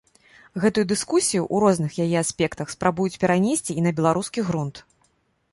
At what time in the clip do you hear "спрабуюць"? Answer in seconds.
2.77-3.19